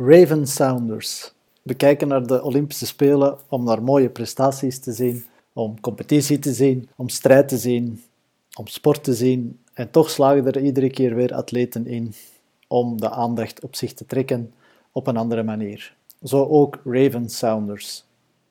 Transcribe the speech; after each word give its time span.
Raven 0.00 0.46
Sounders. 0.46 1.32
We 1.62 1.74
kijken 1.74 2.08
naar 2.08 2.26
de 2.26 2.42
Olympische 2.42 2.86
Spelen 2.86 3.38
om 3.48 3.64
naar 3.64 3.82
mooie 3.82 4.08
prestaties 4.08 4.78
te 4.78 4.92
zien, 4.92 5.24
om 5.52 5.80
competitie 5.80 6.38
te 6.38 6.52
zien, 6.52 6.88
om 6.96 7.08
strijd 7.08 7.48
te 7.48 7.56
zien, 7.56 8.02
om 8.58 8.66
sport 8.66 9.04
te 9.04 9.14
zien. 9.14 9.60
En 9.74 9.90
toch 9.90 10.10
slagen 10.10 10.46
er 10.46 10.60
iedere 10.60 10.90
keer 10.90 11.14
weer 11.14 11.34
atleten 11.34 11.86
in 11.86 12.14
om 12.68 13.00
de 13.00 13.10
aandacht 13.10 13.60
op 13.60 13.76
zich 13.76 13.92
te 13.92 14.06
trekken 14.06 14.52
op 14.92 15.06
een 15.06 15.16
andere 15.16 15.42
manier. 15.42 15.96
Zo 16.22 16.46
ook 16.46 16.80
Raven 16.84 17.28
Sounders. 17.28 18.04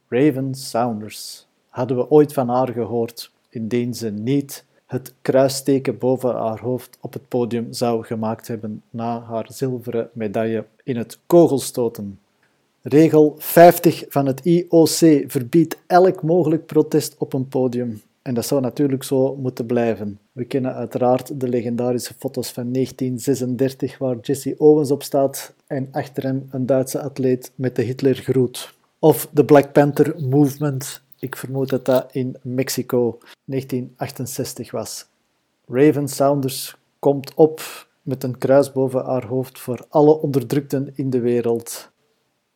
Raven 0.08 0.56
Sounders. 0.56 1.48
Hadden 1.70 1.98
we 1.98 2.10
ooit 2.10 2.34
van 2.34 2.50
haar 2.50 2.72
gehoord, 2.72 3.32
indien 3.50 3.94
ze 3.94 4.10
niet 4.10 4.66
het 4.88 5.14
kruisteken 5.22 5.98
boven 5.98 6.36
haar 6.36 6.60
hoofd 6.60 6.98
op 7.02 7.14
het 7.14 7.28
podium 7.28 7.74
zou 7.74 8.06
gemaakt 8.06 8.48
hebben 8.48 8.82
na 8.90 9.22
haar 9.22 9.48
zilveren 9.50 10.10
medaille 10.14 10.66
in 10.84 10.98
het 10.98 11.20
kogelstoten. 11.26 12.20
Regel 12.82 13.36
50 13.38 14.04
van 14.10 14.26
het 14.26 14.42
IOC 14.44 15.24
verbiedt 15.28 15.78
elk 15.88 16.24
mogelijk 16.24 16.66
protest 16.66 17.16
op 17.18 17.34
een 17.34 17.48
podium. 17.48 18.02
En 18.22 18.34
dat 18.34 18.46
zou 18.46 18.62
natuurlijk 18.62 19.04
zo 19.04 19.36
moeten 19.36 19.66
blijven. 19.66 20.20
We 20.32 20.46
kennen 20.46 20.74
uiteraard 20.74 21.40
de 21.40 21.48
legendarische 21.48 22.14
foto's 22.18 22.52
van 22.52 22.72
1936 22.72 23.98
waar 23.98 24.18
Jesse 24.22 24.56
Owens 24.58 24.92
op 24.92 25.04
staat 25.04 25.54
en 25.68 25.88
achter 25.92 26.24
hem 26.24 26.48
een 26.52 26.66
Duitse 26.66 27.02
atleet 27.02 27.52
met 27.56 27.76
de 27.76 27.82
Hitlergroet. 27.82 28.74
Of 29.00 29.30
de 29.32 29.46
Black 29.46 29.72
Panther 29.72 30.16
Movement 30.30 31.02
ik 31.20 31.36
vermoed 31.36 31.70
dat 31.70 31.86
dat 31.86 32.10
in 32.12 32.38
Mexico 32.42 33.18
1968 33.46 34.72
was. 34.72 35.08
Raven 35.68 36.08
Saunders 36.08 36.78
komt 37.00 37.34
op 37.34 37.62
met 38.02 38.24
een 38.24 38.38
kruis 38.38 38.72
boven 38.72 39.06
haar 39.06 39.26
hoofd 39.26 39.60
voor 39.60 39.86
alle 39.90 40.20
onderdrukten 40.20 40.92
in 40.96 41.10
de 41.10 41.20
wereld. 41.20 41.90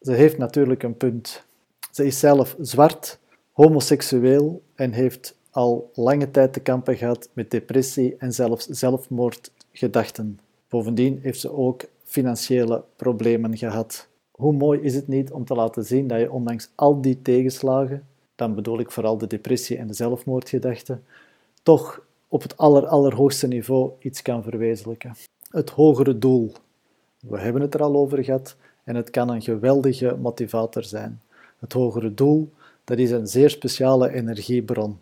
Ze 0.02 0.12
heeft 0.12 0.38
natuurlijk 0.38 0.84
een 0.84 0.98
punt. 0.98 1.44
Ze 1.92 2.06
is 2.06 2.20
zelf 2.20 2.56
zwart, 2.60 3.20
homoseksueel 3.52 4.62
en 4.76 4.92
heeft 4.92 5.36
al 5.52 5.92
lange 5.94 6.32
tijd 6.32 6.54
te 6.54 6.60
kampen 6.60 6.98
gehad 6.98 7.30
met 7.34 7.52
depressie 7.52 8.16
en 8.18 8.34
zelfs 8.34 8.68
zelfmoordgedachten. 8.68 10.40
Bovendien 10.70 11.20
heeft 11.22 11.40
ze 11.40 11.54
ook 11.54 11.86
financiële 12.04 12.84
problemen 12.96 13.58
gehad. 13.58 14.08
Hoe 14.32 14.54
mooi 14.54 14.80
is 14.80 14.96
het 14.96 15.08
niet 15.08 15.32
om 15.32 15.46
te 15.46 15.56
laten 15.56 15.86
zien 15.86 16.08
dat 16.08 16.20
je 16.20 16.32
ondanks 16.32 16.72
al 16.76 17.02
die 17.02 17.22
tegenslagen 17.22 18.08
dan 18.42 18.56
bedoel 18.56 18.80
ik 18.80 18.92
vooral 18.92 19.18
de 19.18 19.28
depressie 19.28 19.78
en 19.78 19.88
de 19.88 19.94
zelfmoordgedachten, 19.94 21.04
toch 21.64 22.02
op 22.28 22.42
het 22.42 22.58
aller, 22.58 22.86
allerhoogste 22.86 23.48
niveau 23.48 23.92
iets 24.00 24.22
kan 24.22 24.44
verwezenlijken. 24.44 25.16
Het 25.50 25.70
hogere 25.70 26.18
doel. 26.18 26.52
We 27.20 27.40
hebben 27.40 27.62
het 27.62 27.74
er 27.74 27.82
al 27.82 27.96
over 27.96 28.24
gehad 28.24 28.56
en 28.84 28.96
het 28.96 29.10
kan 29.10 29.30
een 29.30 29.42
geweldige 29.42 30.18
motivator 30.22 30.84
zijn. 30.84 31.22
Het 31.60 31.74
hogere 31.74 32.14
doel, 32.14 32.52
dat 32.84 32.98
is 32.98 33.12
een 33.12 33.28
zeer 33.28 33.50
speciale 33.50 34.14
energiebron. 34.14 35.00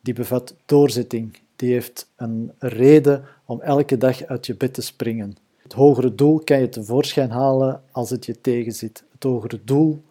Die 0.00 0.14
bevat 0.14 0.54
doorzetting, 0.66 1.38
die 1.56 1.72
heeft 1.72 2.08
een 2.16 2.52
reden 2.58 3.24
om 3.44 3.60
elke 3.60 3.96
dag 3.96 4.24
uit 4.24 4.46
je 4.46 4.54
bed 4.54 4.74
te 4.74 4.82
springen. 4.82 5.36
Het 5.62 5.72
hogere 5.72 6.14
doel 6.14 6.40
kan 6.44 6.60
je 6.60 6.68
tevoorschijn 6.68 7.30
halen 7.30 7.82
als 7.90 8.10
het 8.10 8.26
je 8.26 8.40
tegenzit. 8.40 9.04
Het 9.12 9.22
hogere 9.22 9.60
doel 9.64 10.02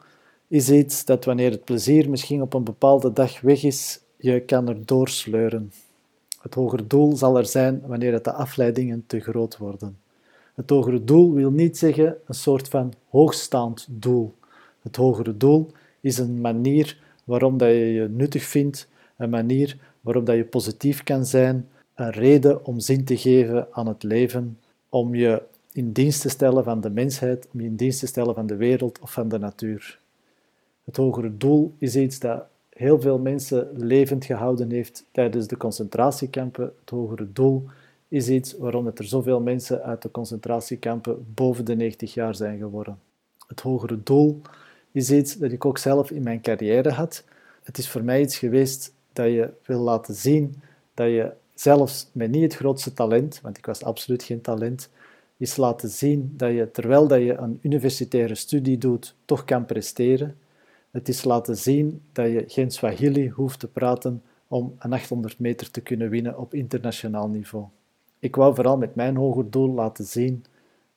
is 0.52 0.70
iets 0.70 1.06
dat 1.06 1.26
wanneer 1.26 1.52
het 1.52 1.64
plezier 1.64 2.10
misschien 2.10 2.42
op 2.42 2.54
een 2.54 2.64
bepaalde 2.64 3.14
dag 3.14 3.42
weg 3.42 3.64
is, 3.64 4.00
je 4.18 4.40
kan 4.40 4.68
er 4.68 4.86
doorsleuren. 4.86 5.72
Het 6.42 6.54
hogere 6.54 6.88
doel 6.88 7.16
zal 7.16 7.38
er 7.38 7.46
zijn 7.46 7.82
wanneer 7.86 8.14
het 8.14 8.24
de 8.24 8.34
afleidingen 8.34 9.04
te 9.08 9.20
groot 9.20 9.58
worden. 9.58 9.98
Het 10.56 10.70
hogere 10.70 11.04
doel 11.04 11.34
wil 11.34 11.52
niet 11.52 11.78
zeggen 11.78 12.18
een 12.26 12.34
soort 12.34 12.68
van 12.68 12.94
hoogstaand 13.10 13.88
doel. 13.90 14.34
Het 14.82 14.96
hogere 14.96 15.38
doel 15.38 15.72
is 16.00 16.18
een 16.18 16.42
manier 16.42 17.00
waarom 17.24 17.58
dat 17.58 17.70
je 17.70 17.94
je 17.94 18.08
nuttig 18.10 18.44
vindt, 18.44 18.88
een 19.18 19.30
manier 19.30 19.78
waarop 20.02 20.26
dat 20.26 20.36
je 20.36 20.46
positief 20.46 21.04
kan 21.04 21.26
zijn, 21.26 21.70
een 21.96 22.12
reden 22.12 22.66
om 22.66 22.80
zin 22.80 23.06
te 23.06 23.18
geven 23.18 23.68
aan 23.72 23.88
het 23.88 24.04
leven, 24.04 24.60
om 24.90 25.16
je 25.16 25.42
in 25.72 25.92
dienst 25.92 26.22
te 26.22 26.30
stellen 26.30 26.64
van 26.64 26.82
de 26.82 26.90
mensheid, 26.90 27.48
om 27.54 27.60
je 27.62 27.68
in 27.68 27.76
dienst 27.76 28.00
te 28.00 28.08
stellen 28.08 28.36
van 28.36 28.48
de 28.48 28.56
wereld 28.56 29.00
of 29.00 29.12
van 29.12 29.30
de 29.30 29.40
natuur. 29.40 30.00
Het 30.92 31.00
hogere 31.00 31.38
doel 31.38 31.74
is 31.78 31.96
iets 31.96 32.20
dat 32.20 32.44
heel 32.70 33.02
veel 33.02 33.20
mensen 33.20 33.70
levend 33.74 34.26
gehouden 34.26 34.72
heeft 34.72 35.06
tijdens 35.12 35.48
de 35.48 35.58
concentratiekampen. 35.58 36.74
Het 36.80 36.90
hogere 36.90 37.32
doel 37.34 37.66
is 38.08 38.30
iets 38.30 38.58
waarom 38.58 38.88
er 38.88 39.06
zoveel 39.06 39.42
mensen 39.42 39.84
uit 39.84 40.02
de 40.02 40.12
concentratiekampen 40.12 41.26
boven 41.34 41.66
de 41.66 41.76
90 41.76 42.14
jaar 42.14 42.36
zijn 42.36 42.60
geworden. 42.60 43.00
Het 43.48 43.60
hogere 43.60 44.04
doel 44.04 44.42
is 44.92 45.12
iets 45.12 45.38
dat 45.38 45.52
ik 45.52 45.66
ook 45.66 45.78
zelf 45.78 46.12
in 46.12 46.24
mijn 46.24 46.42
carrière 46.42 46.92
had. 46.92 47.24
Het 47.64 47.78
is 47.78 47.90
voor 47.90 48.04
mij 48.04 48.22
iets 48.22 48.38
geweest 48.38 48.94
dat 49.14 49.26
je 49.26 49.50
wil 49.66 49.80
laten 49.80 50.16
zien 50.16 50.62
dat 50.94 51.08
je 51.08 51.32
zelfs 51.54 52.10
met 52.12 52.32
niet 52.32 52.44
het 52.44 52.56
grootste 52.56 52.94
talent, 52.94 53.40
want 53.42 53.58
ik 53.58 53.66
was 53.66 53.84
absoluut 53.84 54.24
geen 54.24 54.42
talent, 54.42 54.90
is 55.38 55.58
laten 55.58 55.90
zien 55.90 56.34
dat 56.38 56.52
je 56.52 56.72
terwijl 56.72 57.08
dat 57.08 57.20
je 57.20 57.34
een 57.38 57.60
universitaire 57.62 58.36
studie 58.36 58.78
doet, 58.78 59.16
toch 59.26 59.46
kan 59.46 59.66
presteren. 59.66 60.36
Het 60.92 61.08
is 61.08 61.24
laten 61.24 61.58
zien 61.58 62.02
dat 62.12 62.32
je 62.32 62.44
geen 62.48 62.72
Swahili 62.72 63.30
hoeft 63.30 63.60
te 63.60 63.68
praten 63.68 64.24
om 64.48 64.76
een 64.80 64.94
800 64.94 65.40
meter 65.40 65.72
te 65.72 65.82
kunnen 65.82 66.10
winnen 66.10 66.38
op 66.38 66.54
internationaal 66.54 67.28
niveau. 67.28 67.66
Ik 68.20 68.36
wou 68.36 68.56
vooral 68.56 68.78
met 68.78 68.96
mijn 68.96 69.16
hoger 69.16 69.50
doel 69.50 69.74
laten 69.74 70.06
zien 70.06 70.46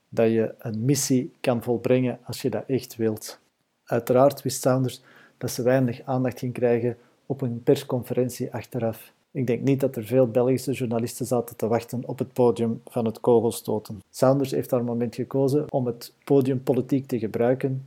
dat 0.08 0.30
je 0.30 0.54
een 0.58 0.84
missie 0.84 1.32
kan 1.40 1.62
volbrengen 1.62 2.18
als 2.24 2.42
je 2.42 2.50
dat 2.50 2.64
echt 2.66 2.96
wilt. 2.96 3.38
Uiteraard 3.84 4.42
wist 4.42 4.62
Saunders 4.62 5.02
dat 5.38 5.50
ze 5.50 5.62
weinig 5.62 6.02
aandacht 6.04 6.38
ging 6.38 6.52
krijgen 6.52 6.96
op 7.26 7.40
een 7.40 7.62
persconferentie 7.62 8.52
achteraf. 8.52 9.12
Ik 9.30 9.46
denk 9.46 9.62
niet 9.62 9.80
dat 9.80 9.96
er 9.96 10.04
veel 10.04 10.28
Belgische 10.28 10.72
journalisten 10.72 11.26
zaten 11.26 11.56
te 11.56 11.66
wachten 11.66 12.08
op 12.08 12.18
het 12.18 12.32
podium 12.32 12.80
van 12.84 13.04
het 13.04 13.20
kogelstoten. 13.20 14.02
Saunders 14.10 14.50
heeft 14.50 14.70
haar 14.70 14.84
moment 14.84 15.14
gekozen 15.14 15.72
om 15.72 15.86
het 15.86 16.12
podium 16.24 16.62
politiek 16.62 17.06
te 17.06 17.18
gebruiken. 17.18 17.86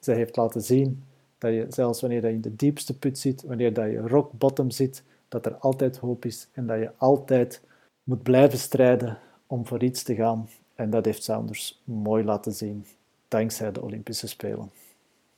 Zij 0.00 0.14
heeft 0.14 0.36
laten 0.36 0.62
zien 0.62 1.02
dat 1.42 1.52
je 1.52 1.66
zelfs 1.68 2.00
wanneer 2.00 2.26
je 2.26 2.32
in 2.32 2.40
de 2.40 2.56
diepste 2.56 2.98
put 2.98 3.18
zit, 3.18 3.42
wanneer 3.42 3.72
dat 3.72 3.90
je 3.90 3.98
rock 3.98 4.32
bottom 4.32 4.70
zit, 4.70 5.02
dat 5.28 5.46
er 5.46 5.54
altijd 5.54 5.96
hoop 5.96 6.24
is 6.24 6.48
en 6.52 6.66
dat 6.66 6.78
je 6.78 6.90
altijd 6.96 7.60
moet 8.04 8.22
blijven 8.22 8.58
strijden 8.58 9.18
om 9.46 9.66
voor 9.66 9.82
iets 9.82 10.02
te 10.02 10.14
gaan. 10.14 10.48
En 10.74 10.90
dat 10.90 11.04
heeft 11.04 11.22
Saunders 11.22 11.82
mooi 11.84 12.24
laten 12.24 12.52
zien, 12.52 12.86
dankzij 13.28 13.72
de 13.72 13.82
Olympische 13.82 14.28
Spelen. 14.28 14.70